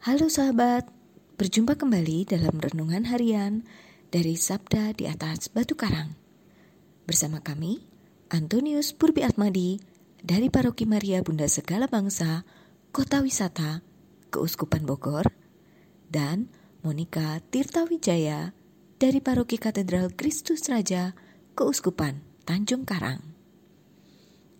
[0.00, 0.88] Halo sahabat,
[1.36, 3.68] berjumpa kembali dalam renungan harian
[4.08, 6.16] dari Sabda di atas Batu Karang.
[7.04, 7.84] Bersama kami,
[8.32, 9.76] Antonius Purbi Atmadi
[10.24, 12.48] dari Paroki Maria Bunda Segala Bangsa,
[12.96, 13.84] Kota Wisata,
[14.32, 15.28] Keuskupan Bogor,
[16.08, 16.48] dan
[16.80, 18.56] Monika Tirta Wijaya
[18.96, 21.12] dari Paroki Katedral Kristus Raja,
[21.52, 23.20] Keuskupan Tanjung Karang.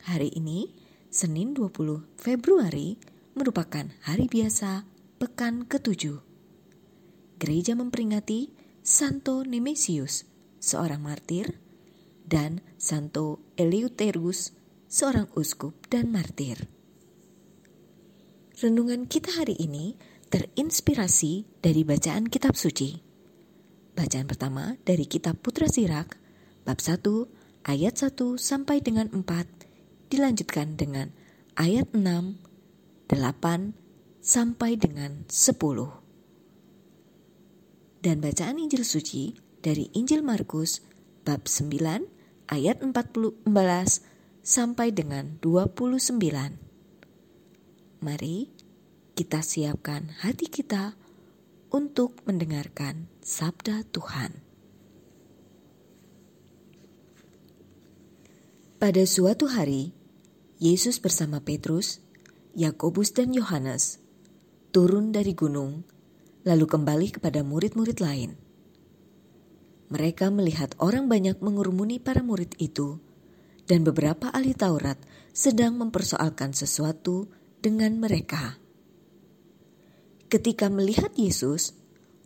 [0.04, 0.68] Hari ini,
[1.09, 3.00] Senin 20 Februari,
[3.32, 4.89] merupakan hari biasa
[5.20, 6.16] pekan ketujuh.
[7.37, 10.24] Gereja memperingati Santo Nemesius,
[10.56, 11.60] seorang martir,
[12.24, 14.56] dan Santo Eleuterus,
[14.88, 16.73] seorang uskup dan martir.
[18.65, 20.01] Renungan kita hari ini
[20.33, 22.96] terinspirasi dari bacaan kitab suci.
[23.93, 26.16] Bacaan pertama dari kitab Putra Sirak,
[26.65, 29.29] bab 1, ayat 1 sampai dengan 4,
[30.09, 31.12] dilanjutkan dengan
[31.60, 32.01] ayat 6
[33.12, 33.80] 8
[34.20, 35.56] sampai dengan 10.
[38.04, 39.32] Dan bacaan Injil suci
[39.65, 40.85] dari Injil Markus
[41.24, 43.48] bab 9 ayat 14
[44.41, 46.21] sampai dengan 29.
[48.01, 48.48] Mari
[49.16, 50.96] kita siapkan hati kita
[51.68, 54.41] untuk mendengarkan sabda Tuhan.
[58.80, 59.93] Pada suatu hari,
[60.57, 62.01] Yesus bersama Petrus
[62.57, 63.99] Yakobus dan Yohanes
[64.71, 65.82] turun dari gunung,
[66.47, 68.38] lalu kembali kepada murid-murid lain.
[69.91, 73.03] Mereka melihat orang banyak mengurumuni para murid itu,
[73.66, 74.98] dan beberapa ahli Taurat
[75.34, 77.26] sedang mempersoalkan sesuatu
[77.59, 78.59] dengan mereka.
[80.31, 81.75] Ketika melihat Yesus,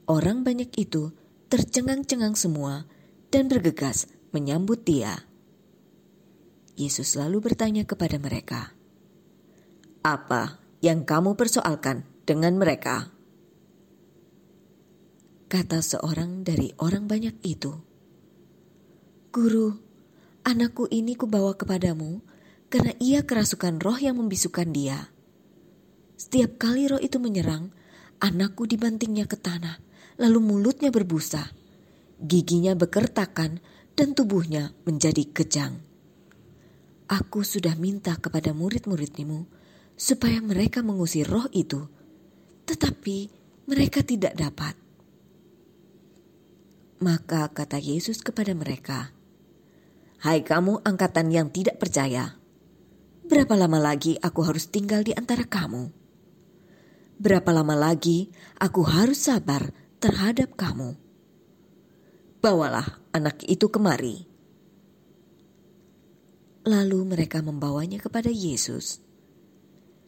[0.05, 1.17] orang banyak itu
[1.49, 2.85] tercengang-cengang semua
[3.33, 4.05] dan bergegas
[4.37, 5.25] menyambut Dia.
[6.77, 8.77] Yesus lalu bertanya kepada mereka,
[10.05, 13.13] apa yang kamu persoalkan dengan mereka?
[15.47, 17.73] Kata seorang dari orang banyak itu,
[19.31, 19.77] Guru,
[20.43, 22.23] anakku ini kubawa kepadamu
[22.73, 25.11] karena ia kerasukan roh yang membisukan dia.
[26.15, 27.71] Setiap kali roh itu menyerang,
[28.23, 29.79] anakku dibantingnya ke tanah,
[30.19, 31.51] lalu mulutnya berbusa,
[32.23, 33.59] giginya bekertakan,
[33.95, 35.83] dan tubuhnya menjadi kejang.
[37.07, 39.47] Aku sudah minta kepada murid-muridmu
[39.95, 41.87] supaya mereka mengusir roh itu,
[42.65, 43.29] tetapi
[43.69, 44.77] mereka tidak dapat.
[47.05, 49.13] Maka kata Yesus kepada mereka,
[50.25, 52.41] "Hai kamu angkatan yang tidak percaya,
[53.29, 55.93] berapa lama lagi aku harus tinggal di antara kamu?
[57.21, 59.69] Berapa lama lagi aku harus sabar
[60.01, 60.97] terhadap kamu?
[62.41, 64.25] Bawalah anak itu kemari."
[66.65, 69.05] Lalu mereka membawanya kepada Yesus.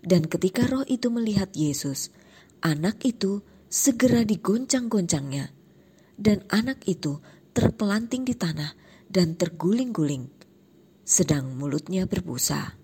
[0.00, 2.08] Dan ketika roh itu melihat Yesus,
[2.62, 5.52] anak itu segera digoncang-goncangnya.
[6.16, 7.20] Dan anak itu
[7.52, 8.72] terpelanting di tanah
[9.08, 10.32] dan terguling-guling,
[11.04, 12.76] sedang mulutnya berbusa.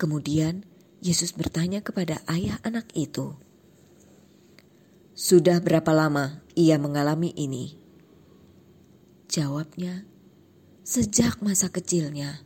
[0.00, 0.64] Kemudian
[1.00, 3.36] Yesus bertanya kepada ayah anak itu,
[5.16, 7.80] "Sudah berapa lama ia mengalami ini?"
[9.28, 10.04] Jawabnya,
[10.84, 12.44] "Sejak masa kecilnya."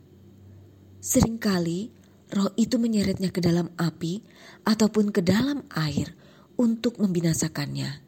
[1.03, 1.91] Seringkali
[2.35, 4.19] roh itu menyeretnya ke dalam api
[4.67, 6.11] ataupun ke dalam air
[6.59, 8.03] untuk membinasakannya.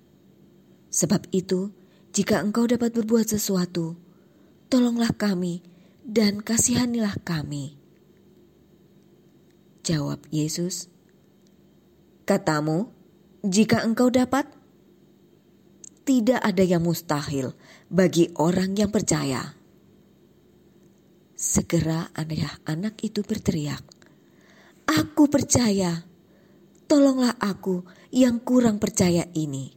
[0.92, 1.72] Sebab itu,
[2.12, 3.96] jika engkau dapat berbuat sesuatu,
[4.68, 5.64] tolonglah kami
[6.04, 7.80] dan kasihanilah kami.
[9.88, 10.92] Jawab Yesus,
[12.28, 12.92] Katamu,
[13.40, 14.52] jika engkau dapat,
[16.04, 17.56] tidak ada yang mustahil
[17.88, 19.56] bagi orang yang percaya.
[21.40, 23.84] Segera ayah anak itu berteriak,
[24.88, 26.08] Aku percaya.
[26.88, 27.84] Tolonglah aku
[28.16, 29.75] yang kurang percaya ini.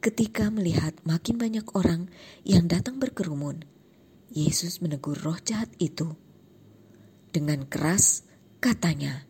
[0.00, 2.08] Ketika melihat makin banyak orang
[2.48, 3.68] yang datang berkerumun,
[4.32, 6.16] Yesus menegur roh jahat itu.
[7.28, 8.24] Dengan keras
[8.64, 9.28] katanya,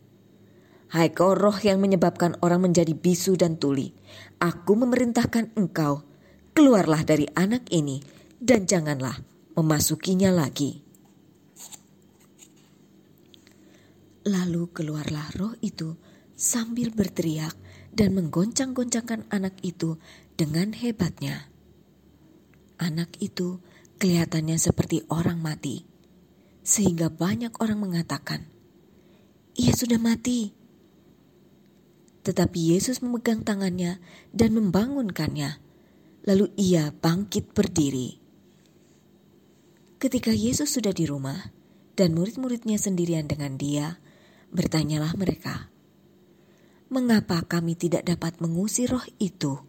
[0.89, 3.91] Hai kau roh yang menyebabkan orang menjadi bisu dan tuli,
[4.39, 6.07] aku memerintahkan engkau,
[6.55, 7.99] keluarlah dari anak ini
[8.39, 9.19] dan janganlah
[9.59, 10.88] memasukinya lagi.
[14.29, 15.97] Lalu keluarlah roh itu
[16.37, 17.57] sambil berteriak
[17.89, 19.97] dan menggoncang-goncangkan anak itu
[20.37, 21.49] dengan hebatnya.
[22.77, 23.57] Anak itu
[23.97, 25.81] kelihatannya seperti orang mati,
[26.61, 28.45] sehingga banyak orang mengatakan,
[29.57, 30.53] "Ia sudah mati."
[32.21, 33.97] Tetapi Yesus memegang tangannya
[34.29, 35.57] dan membangunkannya,
[36.29, 38.21] lalu ia bangkit berdiri.
[39.97, 41.49] Ketika Yesus sudah di rumah
[41.97, 43.97] dan murid-muridnya sendirian dengan Dia,
[44.49, 45.69] bertanyalah mereka,
[46.89, 49.61] mengapa kami tidak dapat mengusir roh itu?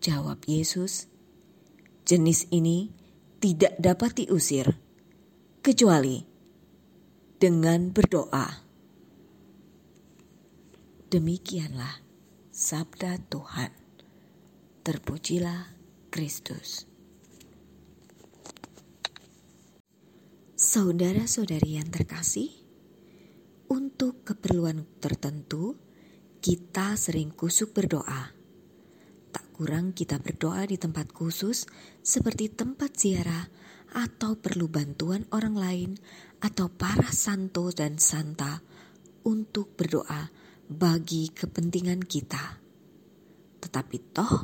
[0.00, 1.08] Jawab Yesus,
[2.04, 2.92] jenis ini
[3.40, 4.76] tidak dapat diusir
[5.64, 6.24] kecuali
[7.40, 8.64] dengan berdoa.
[11.12, 12.00] Demikianlah
[12.48, 13.72] sabda Tuhan.
[14.84, 15.72] Terpujilah
[16.08, 16.88] Kristus.
[20.56, 22.63] Saudara-saudari yang terkasih,
[23.70, 25.78] untuk keperluan tertentu
[26.44, 28.32] kita sering kusuk berdoa.
[29.32, 31.64] Tak kurang kita berdoa di tempat khusus
[32.04, 33.48] seperti tempat ziarah
[33.94, 35.90] atau perlu bantuan orang lain
[36.42, 38.60] atau para santo dan santa
[39.24, 40.28] untuk berdoa
[40.68, 42.60] bagi kepentingan kita.
[43.64, 44.36] Tetapi toh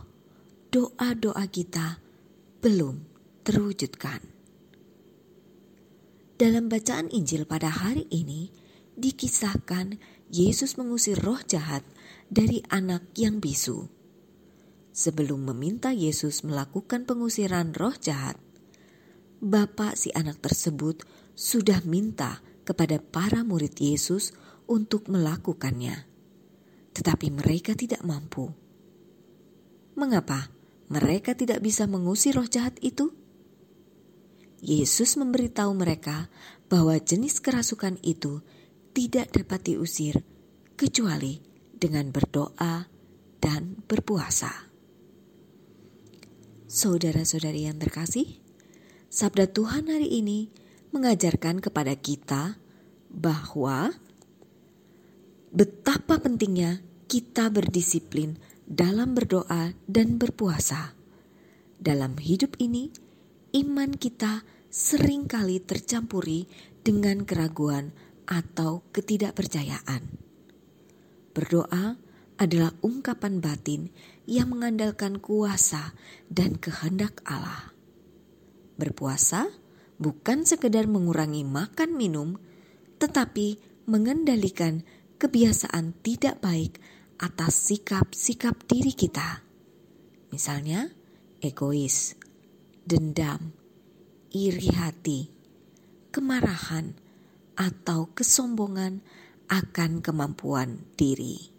[0.73, 2.01] doa-doa kita
[2.65, 2.97] belum
[3.45, 4.23] terwujudkan.
[6.41, 8.49] Dalam bacaan Injil pada hari ini
[8.99, 9.99] dikisahkan
[10.31, 11.83] Yesus mengusir roh jahat
[12.31, 13.91] dari anak yang bisu.
[14.91, 18.39] Sebelum meminta Yesus melakukan pengusiran roh jahat,
[19.43, 21.03] bapak si anak tersebut
[21.35, 24.31] sudah minta kepada para murid Yesus
[24.71, 26.07] untuk melakukannya,
[26.95, 28.55] tetapi mereka tidak mampu.
[29.99, 30.51] Mengapa
[30.91, 33.11] mereka tidak bisa mengusir roh jahat itu?
[34.61, 36.29] Yesus memberitahu mereka
[36.69, 38.45] bahwa jenis kerasukan itu
[38.91, 40.23] tidak dapat diusir
[40.75, 41.39] kecuali
[41.71, 42.85] dengan berdoa
[43.41, 44.71] dan berpuasa.
[46.71, 48.39] Saudara-saudari yang terkasih,
[49.11, 50.53] sabda Tuhan hari ini
[50.95, 52.59] mengajarkan kepada kita
[53.11, 53.91] bahwa
[55.51, 56.79] betapa pentingnya
[57.11, 58.39] kita berdisiplin
[58.71, 60.95] dalam berdoa dan berpuasa.
[61.81, 62.95] Dalam hidup ini,
[63.59, 66.47] iman kita sering kali tercampuri
[66.87, 67.91] dengan keraguan
[68.31, 70.07] atau ketidakpercayaan.
[71.35, 71.99] Berdoa
[72.41, 73.91] adalah ungkapan batin
[74.25, 75.93] yang mengandalkan kuasa
[76.31, 77.75] dan kehendak Allah.
[78.81, 79.51] Berpuasa
[80.01, 82.41] bukan sekedar mengurangi makan minum,
[82.97, 84.87] tetapi mengendalikan
[85.21, 86.81] kebiasaan tidak baik
[87.21, 89.45] atas sikap-sikap diri kita.
[90.33, 90.89] Misalnya,
[91.45, 92.17] egois,
[92.89, 93.53] dendam,
[94.33, 95.29] iri hati,
[96.09, 96.97] kemarahan,
[97.59, 99.03] atau kesombongan
[99.51, 101.51] akan kemampuan diri,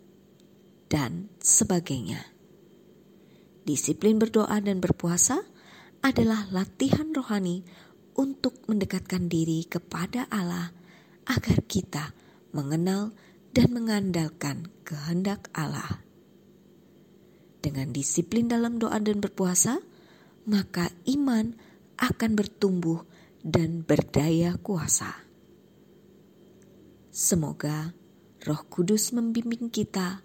[0.88, 2.32] dan sebagainya.
[3.68, 5.44] Disiplin berdoa dan berpuasa
[6.02, 7.62] adalah latihan rohani
[8.18, 10.74] untuk mendekatkan diri kepada Allah
[11.30, 12.12] agar kita
[12.52, 13.14] mengenal
[13.52, 16.02] dan mengandalkan kehendak Allah.
[17.62, 19.78] Dengan disiplin dalam doa dan berpuasa,
[20.50, 21.54] maka iman
[22.02, 23.06] akan bertumbuh
[23.46, 25.31] dan berdaya kuasa.
[27.12, 27.92] Semoga
[28.48, 30.24] Roh Kudus membimbing kita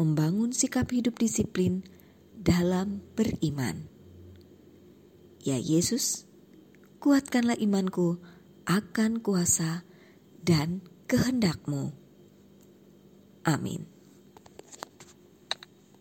[0.00, 1.84] membangun sikap hidup disiplin
[2.32, 3.84] dalam beriman.
[5.44, 6.24] Ya Yesus,
[7.04, 8.16] kuatkanlah imanku
[8.64, 9.84] akan kuasa
[10.40, 11.92] dan kehendakmu.
[13.44, 13.91] Amin.